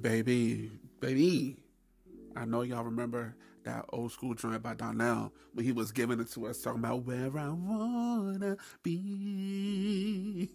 [0.00, 0.70] Baby,
[1.00, 1.56] baby.
[2.34, 6.30] I know y'all remember that old school joint by Donell when he was giving it
[6.32, 10.50] to us, talking about where I wanna be.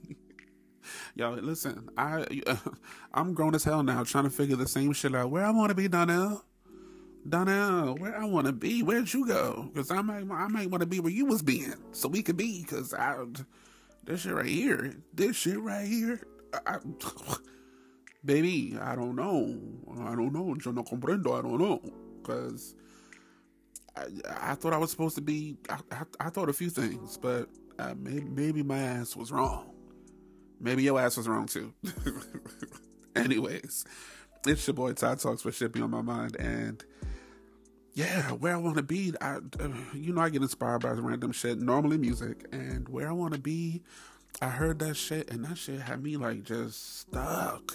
[1.15, 2.25] Yo, listen, I
[3.13, 5.31] I'm grown as hell now, trying to figure the same shit out.
[5.31, 6.45] Where I want to be, Donell.
[7.27, 8.83] Donell, where I want to be.
[8.83, 9.69] Where'd you go?
[9.73, 12.37] Because I might I might want to be where you was being, so we could
[12.37, 12.61] be.
[12.61, 13.17] Because I
[14.03, 16.21] this shit right here, this shit right here,
[16.65, 16.77] I,
[18.23, 19.59] baby, I don't know.
[20.01, 20.55] I don't know.
[20.63, 21.37] Yo no comprendo.
[21.37, 21.81] I don't know.
[22.21, 22.75] Because
[23.95, 24.05] I,
[24.51, 25.57] I thought I was supposed to be.
[25.69, 29.71] I, I, I thought a few things, but uh, maybe, maybe my ass was wrong.
[30.59, 31.73] Maybe your ass was wrong too.
[33.15, 33.85] Anyways,
[34.45, 36.83] it's your boy Tye Talkz with Shit Be on my mind, and
[37.93, 39.13] yeah, where I want to be.
[39.19, 43.11] I, uh, you know, I get inspired by random shit, normally music, and where I
[43.11, 43.81] want to be.
[44.41, 47.73] I heard that shit, and that shit had me like just stuck.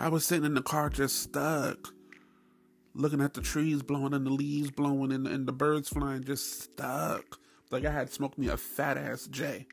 [0.00, 1.92] I was sitting in the car just stuck,
[2.94, 6.62] looking at the trees blowing and the leaves blowing and, and the birds flying, just
[6.62, 7.38] stuck.
[7.70, 9.66] Like I had smoked me a fat ass J,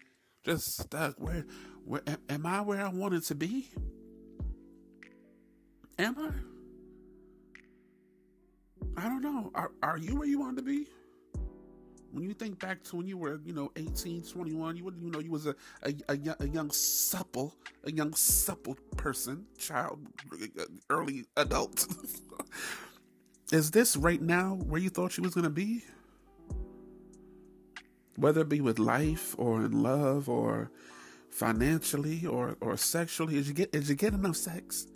[0.44, 1.16] just stuck.
[1.20, 1.46] Where
[1.84, 3.70] where am I where I wanted to be?
[5.98, 6.32] Am I?
[8.98, 9.52] I don't know.
[9.56, 10.88] Are, are you where you wanted to be?
[12.12, 15.12] When you think back to when you were, you know, 18, 21, you wouldn't, you
[15.12, 20.00] know, you was a, a, a, young, a young supple, a young supple person, child,
[20.34, 21.88] uh, early adult.
[23.52, 25.84] Is this right now where you thought you was going to be?
[28.16, 30.72] Whether it be with life or in love or
[31.30, 33.38] financially or or sexually?
[33.38, 34.88] Is you get is you get enough sex?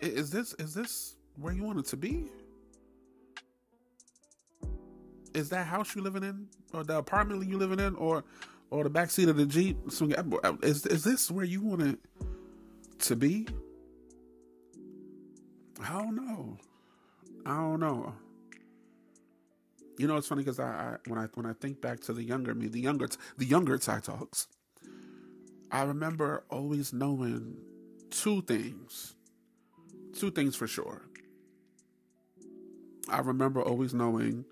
[0.00, 2.28] Is this is this where you want it to be?
[5.36, 8.24] Is that house you living in, or the apartment you living in, or
[8.70, 9.76] or the back seat of the jeep?
[10.00, 11.98] Uh, uh, is is this where you want it
[13.00, 13.46] to be?
[15.84, 16.56] I don't know.
[17.44, 18.14] I don't know.
[19.98, 22.22] You know, it's funny because I, I, when I when I think back to the
[22.22, 24.46] younger me, the younger the younger Tye Talkz,
[25.70, 27.58] I remember always knowing
[28.08, 29.14] two things,
[30.18, 31.02] two things for sure.
[33.10, 34.46] I remember always knowing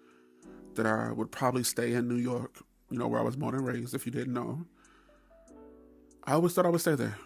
[0.77, 3.67] that I would probably stay in New York, you know, where I was born and
[3.67, 3.95] raised.
[3.95, 4.65] If you didn't know,
[6.25, 7.17] I always thought I would stay there.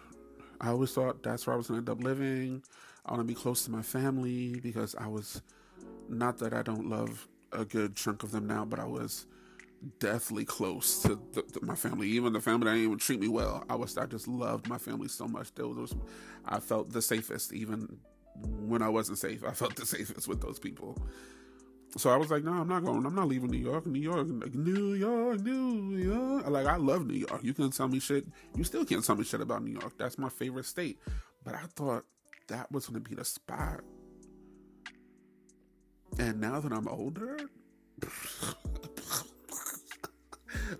[0.61, 2.63] I always thought that's where I was going to end up living.
[3.05, 5.41] I want to be close to my family because I was
[6.09, 9.25] not that I don't love a good chunk of them now, but I was
[9.99, 13.63] deathly close to the, my family, even the family that didn't even treat me well.
[13.69, 15.53] I was I just loved my family so much.
[15.55, 15.95] There was
[16.45, 17.97] I felt the safest, even
[18.35, 19.43] when I wasn't safe.
[19.43, 20.97] I felt the safest with those people.
[21.97, 23.05] So I was like, no, I'm not going.
[23.05, 23.87] I'm not leaving New York.
[23.87, 26.47] New York, New York, New York.
[26.47, 27.43] Like I love New York.
[27.43, 28.27] You can tell me shit.
[28.55, 29.93] You still can't tell me shit about New York.
[29.97, 30.99] That's my favorite state.
[31.43, 32.05] But I thought
[32.47, 33.81] that was to be the spot
[36.19, 37.39] and now that I'm older,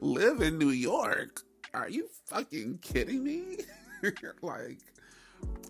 [0.02, 1.41] live in New York.
[1.74, 3.59] Are you fucking kidding me?
[4.41, 4.80] like,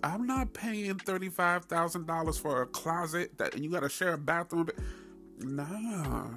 [0.03, 4.13] I'm not paying thirty-five thousand dollars for a closet that and you got to share
[4.13, 4.69] a bathroom.
[5.39, 6.27] Nah,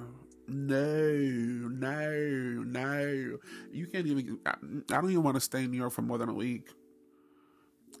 [0.47, 3.37] no, no, no.
[3.71, 4.39] You can't even.
[4.45, 6.69] I, I don't even want to stay in New York for more than a week.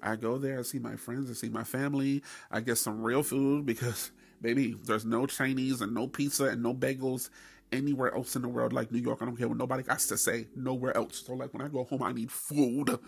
[0.01, 2.23] I go there, I see my friends, I see my family.
[2.51, 4.11] I get some real food because
[4.43, 7.29] Baby, there's no Chinese and no pizza and no bagels
[7.71, 9.19] anywhere else in the world like New York.
[9.21, 10.47] I don't care what nobody has to say.
[10.53, 11.23] Nowhere else.
[11.25, 12.99] So like when I go home, I need food.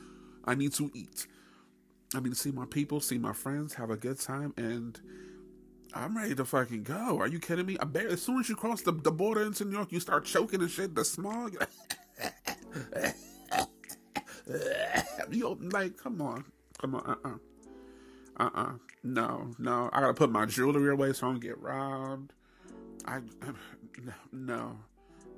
[0.46, 1.28] I need to eat.
[2.16, 4.98] I need to see my people, see my friends, have a good time, and
[5.96, 7.20] I'm ready to fucking go.
[7.20, 7.78] Are you kidding me?
[7.96, 10.70] As soon as you cross the, the border into New York, you start choking and
[10.70, 10.94] shit.
[10.94, 11.56] The smog.
[15.32, 16.44] you like, come on,
[16.78, 17.38] come on, uh, uh-uh.
[18.46, 18.74] uh, uh,
[19.04, 19.90] no, no.
[19.94, 22.34] I gotta put my jewelry away so I don't get robbed.
[23.06, 23.22] I
[24.34, 24.78] no.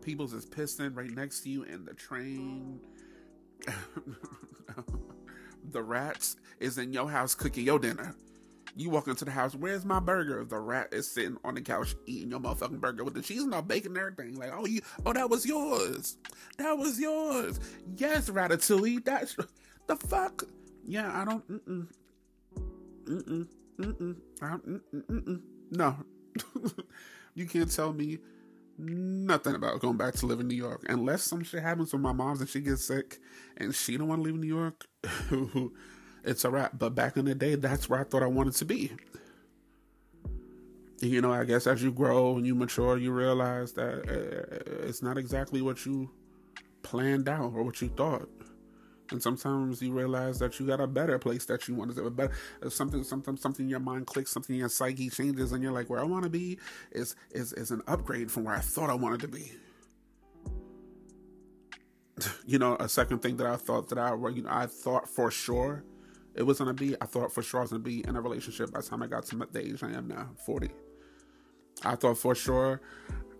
[0.01, 2.79] People's is pissing right next to you in the train.
[5.71, 8.15] the rats is in your house cooking your dinner.
[8.75, 10.43] You walk into the house, where's my burger?
[10.43, 13.53] The rat is sitting on the couch eating your motherfucking burger with the cheese and
[13.53, 14.35] all bacon and everything.
[14.35, 16.17] Like, oh, you, oh, that was yours.
[16.57, 17.59] That was yours.
[17.95, 19.03] Yes, Ratatouille.
[19.03, 19.35] That's
[19.87, 20.43] the fuck.
[20.85, 21.47] Yeah, I don't.
[21.49, 21.87] Mm-mm.
[23.05, 23.47] Mm-mm.
[23.79, 24.15] Mm-mm.
[24.41, 25.41] Mm-mm.
[25.71, 25.95] No.
[27.35, 28.19] you can't tell me
[28.77, 32.13] nothing about going back to live in New York unless some shit happens with my
[32.13, 33.19] mom's and she gets sick
[33.57, 34.85] and she don't want to leave New York.
[36.27, 36.77] it's a wrap.
[36.77, 38.91] But back in the day, that's where I thought I wanted to be.
[40.99, 45.01] You know, I guess as you grow and you mature, you realize that uh, it's
[45.01, 46.09] not exactly what you
[46.81, 48.27] planned out or what you thought.
[49.11, 52.33] And sometimes you realize that you got a better place that you want to better
[52.67, 55.89] something something something in your mind clicks, something in your psyche changes and you're like,
[55.89, 56.57] where I wanna be
[56.91, 59.53] is is is an upgrade from where I thought I wanted to be.
[62.47, 65.29] You know, a second thing that I thought that I you know, I thought for
[65.29, 65.83] sure
[66.37, 68.71] it was gonna be, I thought for sure I was gonna be in a relationship
[68.71, 70.69] by the time I got to the age I am now, 40.
[71.83, 72.81] I thought for sure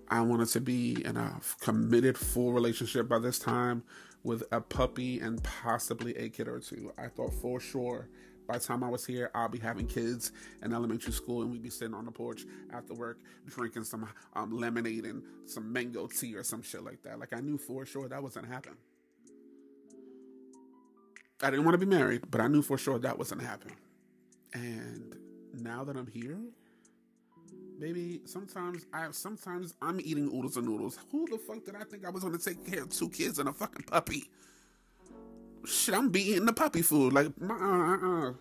[0.09, 3.83] I wanted to be in a committed full relationship by this time
[4.23, 6.91] with a puppy and possibly a kid or two.
[6.97, 8.09] I thought for sure
[8.47, 10.31] by the time I was here, I'll be having kids
[10.63, 14.51] in elementary school and we'd be sitting on the porch after work drinking some um,
[14.51, 17.19] lemonade and some mango tea or some shit like that.
[17.19, 18.73] Like I knew for sure that wasn't happen.
[21.41, 23.71] I didn't want to be married, but I knew for sure that wasn't happen.
[24.53, 25.15] And
[25.53, 26.39] now that I'm here,
[27.79, 30.97] Baby, sometimes I sometimes I'm eating oodles and noodles.
[31.11, 33.47] Who the fuck did I think I was gonna take care of two kids and
[33.47, 34.31] a fucking puppy?
[35.63, 37.13] Shit, I'm eating the puppy food.
[37.13, 38.33] Like, uh, uh, uh,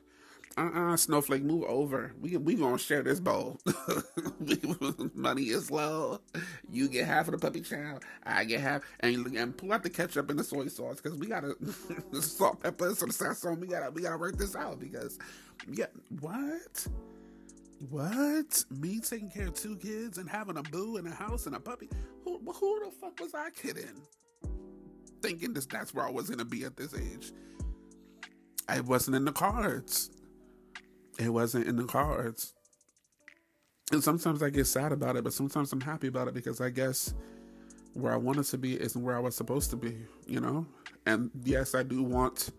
[0.56, 2.12] uh, uh, snowflake, move over.
[2.20, 3.58] We we gonna share this bowl.
[5.14, 6.20] Money is low.
[6.70, 7.98] You get half of the puppy chow.
[8.24, 11.26] I get half, and and pull out the ketchup and the soy sauce because we
[11.26, 11.54] gotta
[12.20, 13.58] salt, pepper, some sazon.
[13.58, 15.18] We gotta we gotta work this out because
[15.70, 15.86] yeah,
[16.20, 16.86] what?
[17.90, 18.64] What?
[18.70, 21.60] Me taking care of two kids and having a boo in a house and a
[21.60, 21.90] puppy?
[22.24, 24.00] Who, who the fuck was I kidding?
[25.20, 27.32] Thinking this, that's where I was to be at this age.
[28.68, 30.10] I wasn't in the cards.
[31.18, 32.52] It wasn't in the cards.
[33.92, 36.70] And sometimes I get sad about it, but sometimes I'm happy about it because I
[36.70, 37.14] guess
[37.94, 39.96] where I wanted to be isn't where I was supposed to be,
[40.26, 40.66] you know?
[41.06, 42.50] And yes, I do want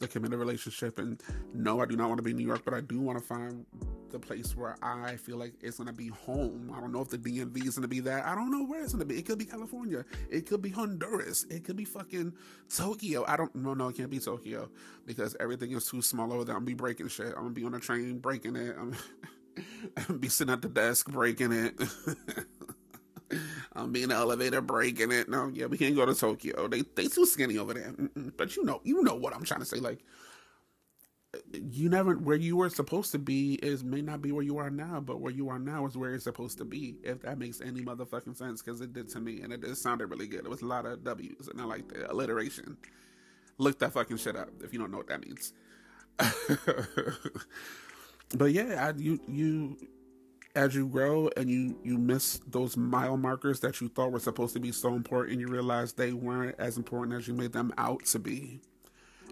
[0.00, 0.98] the committed relationship.
[0.98, 1.22] And
[1.54, 3.24] no, I do not want to be in New York, but I do want to
[3.24, 3.64] find
[4.10, 6.72] the place where I feel like it's gonna be home.
[6.76, 8.26] I don't know if the DMV is gonna be that.
[8.26, 9.18] I don't know where it's gonna be.
[9.18, 10.04] It could be California.
[10.28, 11.46] It could be Honduras.
[11.48, 12.32] It could be fucking
[12.74, 13.24] Tokyo.
[13.28, 14.68] I don't no no it can't be Tokyo
[15.06, 16.56] because everything is too small over there.
[16.56, 17.28] I'm gonna be breaking shit.
[17.28, 18.74] I'm gonna be on a train breaking it.
[18.78, 18.96] I'm,
[19.96, 21.80] I'm gonna be sitting at the desk breaking it.
[23.80, 25.28] I'm being an elevator breaking it.
[25.28, 26.68] No, yeah, we can't go to Tokyo.
[26.68, 27.92] They they too skinny over there.
[27.92, 28.32] Mm-mm.
[28.36, 29.78] But you know, you know what I'm trying to say.
[29.78, 30.04] Like,
[31.52, 34.70] you never where you were supposed to be is may not be where you are
[34.70, 36.96] now, but where you are now is where you're supposed to be.
[37.02, 40.06] If that makes any motherfucking sense, because it did to me, and it, it sounded
[40.06, 40.44] really good.
[40.44, 42.76] It was a lot of W's, and I like the alliteration.
[43.58, 45.52] Look that fucking shit up if you don't know what that means.
[48.36, 49.76] but yeah, I, you you
[50.54, 54.54] as you grow and you you miss those mile markers that you thought were supposed
[54.54, 58.04] to be so important, you realize they weren't as important as you made them out
[58.06, 58.60] to be.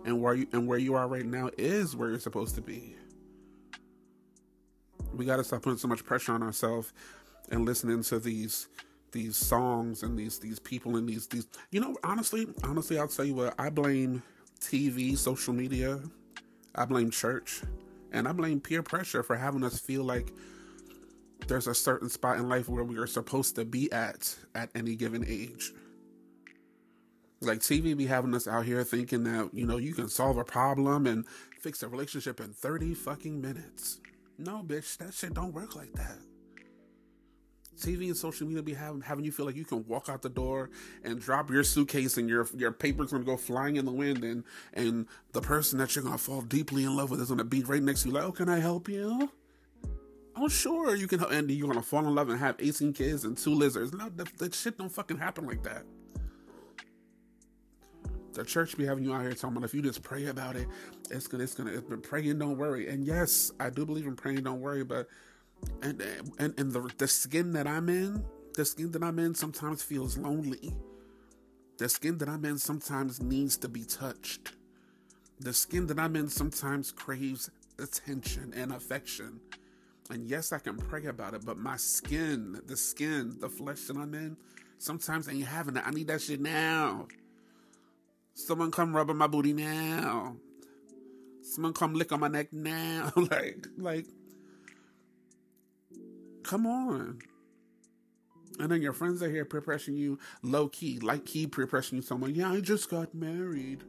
[0.04, 2.94] And where you and where you are right now is where you're supposed to be.
[5.12, 6.92] We got to stop putting so much pressure on ourselves
[7.50, 8.68] and listening to these
[9.10, 13.24] these songs and these these people and these these you know honestly honestly I'll tell
[13.24, 14.22] you what I blame
[14.60, 16.00] TV social media
[16.74, 17.62] I blame church
[18.12, 20.32] and I blame peer pressure for having us feel like
[21.48, 24.94] there's a certain spot in life where we are supposed to be at at any
[24.94, 25.72] given age.
[27.40, 30.44] Like TV be having us out here thinking that, you know, you can solve a
[30.44, 31.24] problem and
[31.60, 34.00] fix a relationship in 30 fucking minutes.
[34.38, 36.18] No, bitch, that shit don't work like that.
[37.78, 40.28] TV and social media be having having you feel like you can walk out the
[40.28, 40.68] door
[41.04, 44.42] and drop your suitcase and your your paper's gonna go flying in the wind and
[44.74, 47.82] and the person that you're gonna fall deeply in love with is gonna be right
[47.82, 49.30] next to you like, oh, can I help you?
[50.40, 53.24] Oh, sure, you can, help and you're gonna fall in love and have 18 kids
[53.24, 53.92] and two lizards.
[53.92, 55.82] No, that, that shit don't fucking happen like that.
[58.34, 60.68] The church be having you out here talking about if you just pray about it,
[61.10, 62.88] it's gonna, it's gonna, it's been praying, don't worry.
[62.88, 65.08] And yes, I do believe in praying, don't worry, but
[65.82, 66.00] and
[66.38, 70.16] and and the the skin that I'm in, the skin that I'm in sometimes feels
[70.16, 70.72] lonely.
[71.78, 74.52] The skin that I'm in sometimes needs to be touched.
[75.40, 79.40] The skin that I'm in sometimes craves attention and affection.
[80.10, 83.96] And yes, I can pray about it, but my skin, the skin, the flesh that
[83.96, 84.36] I'm in,
[84.78, 85.82] sometimes ain't having it.
[85.86, 87.08] I need that shit now.
[88.34, 90.36] Someone come rub on my booty now.
[91.42, 93.12] Someone come lick on my neck now.
[93.16, 94.06] like, like,
[96.42, 97.18] come on.
[98.58, 101.94] And then your friends are here peer pressuring you low key, like key peer pressuring
[101.94, 102.34] you someone.
[102.34, 103.84] Yeah, I just got married.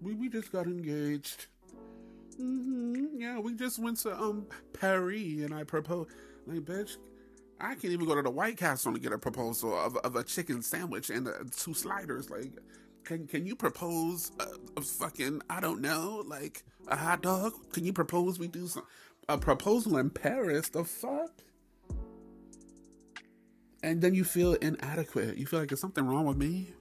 [0.00, 1.46] We we just got engaged.
[2.40, 3.20] Mm-hmm.
[3.20, 6.10] Yeah, we just went to um Paris and I proposed.
[6.46, 6.96] Like, bitch,
[7.60, 10.24] I can't even go to the White Castle to get a proposal of, of a
[10.24, 12.28] chicken sandwich and uh, two sliders.
[12.28, 12.52] Like,
[13.04, 14.46] can can you propose a,
[14.78, 17.52] a, fucking I don't know, like a hot dog?
[17.72, 18.84] Can you propose we do some
[19.28, 20.68] a proposal in Paris?
[20.70, 21.30] The fuck?
[23.84, 25.36] And then you feel inadequate.
[25.36, 26.72] You feel like there's something wrong with me.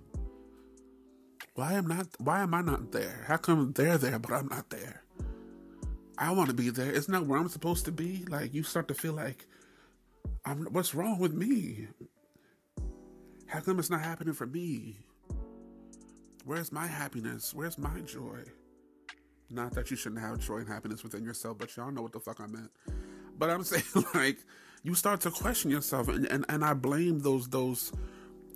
[1.56, 3.26] Why am not why am I not there?
[3.28, 5.04] How come they're there but I'm not there?
[6.22, 6.92] I want to be there.
[6.92, 8.26] Isn't that where I'm supposed to be?
[8.30, 9.48] Like you start to feel like
[10.46, 11.88] I'm what's wrong with me?
[13.48, 15.00] How come it's not happening for me?
[16.46, 17.56] Where's my happiness?
[17.56, 18.44] Where's my joy?
[19.50, 22.20] Not that you shouldn't have joy and happiness within yourself, but y'all know what the
[22.20, 22.70] fuck I meant.
[23.38, 24.38] But I'm saying like
[24.84, 27.92] you start to question yourself and, and, and I blame those those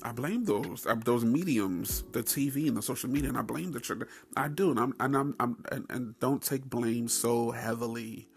[0.05, 3.71] I blame those uh, those mediums, the TV and the social media, and I blame
[3.71, 4.03] the church.
[4.37, 8.29] I do, and I'm and I'm, I'm and, and don't take blame so heavily.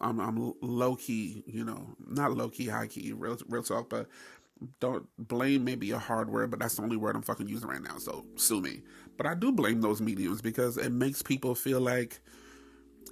[0.00, 4.08] I'm, I'm low key, you know, not low key, high key, real real talk, but
[4.80, 7.80] don't blame maybe a hard word, but that's the only word I'm fucking using right
[7.82, 7.98] now.
[7.98, 8.82] So sue me.
[9.16, 12.18] But I do blame those mediums because it makes people feel like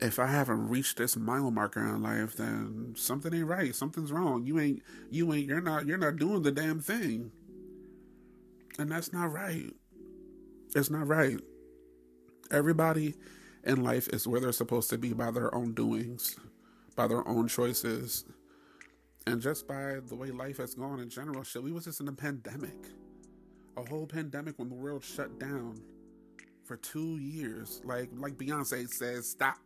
[0.00, 3.72] if I haven't reached this mile marker in life, then something ain't right.
[3.72, 4.44] Something's wrong.
[4.44, 7.30] You ain't you ain't you're not you're not doing the damn thing.
[8.78, 9.72] And that's not right.
[10.74, 11.38] It's not right.
[12.50, 13.14] Everybody
[13.64, 16.36] in life is where they're supposed to be by their own doings,
[16.96, 18.24] by their own choices.
[19.26, 22.08] And just by the way life has gone in general, shit, we was just in
[22.08, 22.88] a pandemic.
[23.76, 25.80] A whole pandemic when the world shut down
[26.64, 27.80] for two years.
[27.84, 29.58] Like like Beyonce says, stop.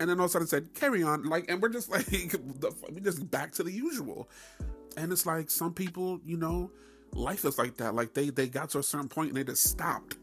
[0.00, 1.24] And then all of a sudden said, carry on.
[1.24, 4.28] Like, and we're just like, we just back to the usual
[4.98, 6.70] and it's like some people, you know,
[7.12, 7.94] life is like that.
[7.94, 10.16] Like they they got to a certain point and they just stopped.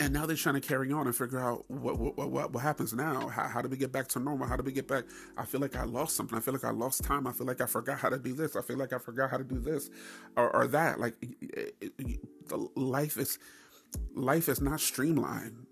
[0.00, 2.92] And now they're trying to carry on and figure out what what what, what happens
[2.92, 3.28] now.
[3.28, 4.46] How, how do we get back to normal?
[4.46, 5.04] How do we get back?
[5.36, 6.36] I feel like I lost something.
[6.36, 7.26] I feel like I lost time.
[7.26, 8.56] I feel like I forgot how to do this.
[8.56, 9.90] I feel like I forgot how to do this,
[10.36, 10.98] or, or that.
[10.98, 12.20] Like it, it,
[12.76, 13.38] life is
[14.14, 15.66] life is not streamlined.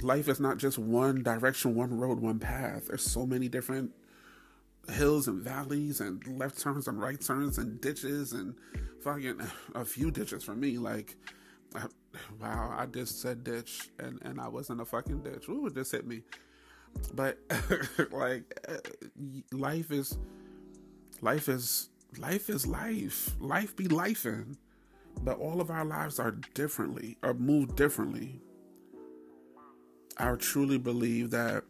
[0.00, 2.86] Life is not just one direction, one road, one path.
[2.88, 3.92] There's so many different
[4.90, 8.54] hills and valleys and left turns and right turns and ditches and
[9.00, 9.40] fucking
[9.74, 10.78] a few ditches for me.
[10.78, 11.16] Like,
[11.74, 11.84] I,
[12.40, 15.48] wow, I just said ditch and, and I was in a fucking ditch.
[15.48, 16.22] Ooh, it just hit me.
[17.14, 17.38] But
[18.10, 18.76] like, uh,
[19.50, 20.18] life is,
[21.20, 23.34] life is, life is life.
[23.40, 24.56] Life be life lifing.
[25.22, 28.40] But all of our lives are differently, or move differently.
[30.18, 31.64] I truly believe that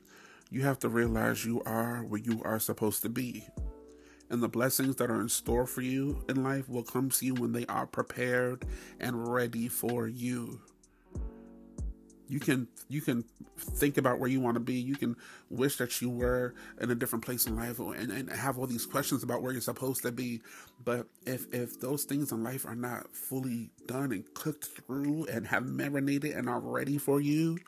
[0.52, 3.48] you have to realize you are where you are supposed to be.
[4.28, 7.34] And the blessings that are in store for you in life will come to you
[7.34, 8.66] when they are prepared
[9.00, 10.60] and ready for you.
[12.28, 13.24] You can you can
[13.58, 14.74] think about where you want to be.
[14.74, 15.16] You can
[15.48, 18.86] wish that you were in a different place in life and, and have all these
[18.86, 20.40] questions about where you're supposed to be.
[20.84, 25.46] But if if those things in life are not fully done and cooked through and
[25.46, 27.58] have marinated and are ready for you,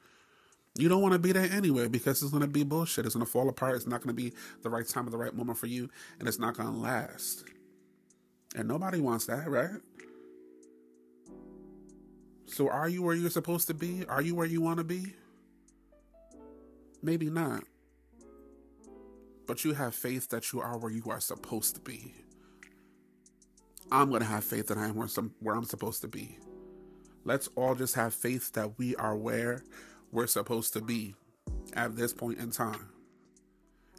[0.76, 3.06] you don't want to be there anyway because it's going to be bullshit.
[3.06, 3.76] It's going to fall apart.
[3.76, 5.88] It's not going to be the right time or the right moment for you,
[6.18, 7.44] and it's not going to last.
[8.56, 9.80] And nobody wants that, right?
[12.46, 14.04] So, are you where you're supposed to be?
[14.08, 15.14] Are you where you want to be?
[17.02, 17.64] Maybe not.
[19.46, 22.14] But you have faith that you are where you are supposed to be.
[23.92, 26.38] I'm going to have faith that I am where, some, where I'm supposed to be.
[27.24, 29.62] Let's all just have faith that we are where
[30.14, 31.14] we're supposed to be
[31.74, 32.88] at this point in time.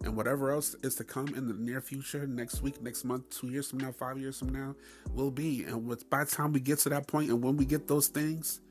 [0.03, 3.47] And whatever else is to come in the near future, next week, next month, two
[3.47, 4.75] years from now, five years from now,
[5.13, 5.63] will be.
[5.63, 8.07] And with, by the time we get to that point and when we get those
[8.07, 8.61] things,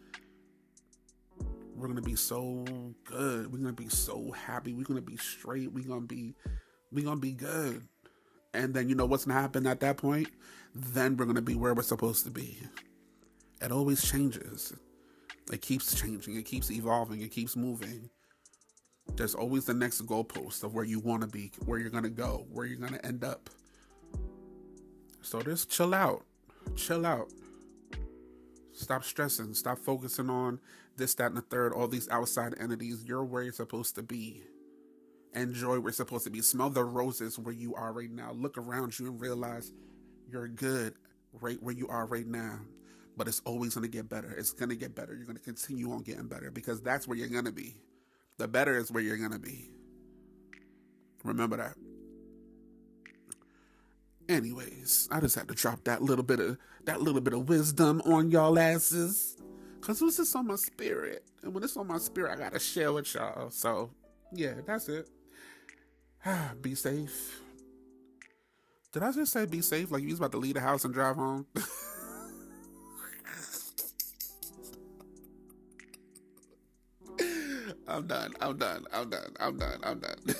[1.74, 2.64] we're gonna be so
[3.04, 3.52] good.
[3.52, 4.72] We're gonna be so happy.
[4.74, 5.72] We're gonna be straight.
[5.72, 6.34] We're gonna be
[6.92, 7.82] we're gonna be good.
[8.52, 10.28] And then you know what's gonna happen at that point?
[10.74, 12.58] Then we're gonna be where we're supposed to be.
[13.60, 14.72] It always changes.
[15.52, 18.08] It keeps changing, it keeps evolving, it keeps moving.
[19.16, 22.10] There's always the next goalpost of where you want to be, where you're going to
[22.10, 23.50] go, where you're going to end up.
[25.20, 26.24] So just chill out.
[26.74, 27.28] Chill out.
[28.72, 29.54] Stop stressing.
[29.54, 30.58] Stop focusing on
[30.96, 33.04] this, that, and the third, all these outside entities.
[33.06, 34.42] You're where you're supposed to be.
[35.34, 36.40] Enjoy where you're supposed to be.
[36.40, 38.32] Smell the roses where you are right now.
[38.32, 39.72] Look around you and realize
[40.30, 40.94] you're good
[41.32, 42.60] right where you are right now
[43.16, 44.30] but it's always going to get better.
[44.36, 45.14] It's going to get better.
[45.14, 47.76] You're going to continue on getting better because that's where you're going to be.
[48.38, 49.70] The better is where you're going to be.
[51.22, 51.74] Remember that.
[54.28, 56.56] Anyways, I just had to drop that little bit of
[56.86, 59.36] that little bit of wisdom on y'all asses.
[59.80, 61.24] Cause was just on my spirit.
[61.42, 63.50] And when it's on my spirit, I gotta share with y'all.
[63.50, 63.90] So
[64.32, 65.08] yeah, that's it.
[66.62, 67.42] be safe.
[68.92, 69.90] Did I just say be safe?
[69.90, 71.46] Like you was about to leave the house and drive home?
[77.86, 78.34] I'm done.
[78.40, 78.86] I'm done.
[78.92, 79.34] I'm done.
[79.38, 79.80] I'm done.
[79.82, 80.34] I'm done.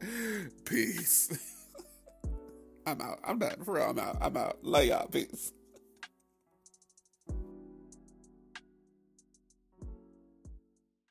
[0.64, 1.38] Peace.
[2.86, 3.18] I'm out.
[3.24, 3.62] I'm done.
[3.64, 4.18] For real, I'm out.
[4.20, 4.58] I'm out.
[4.62, 5.06] Lay y'all.
[5.08, 5.52] Peace.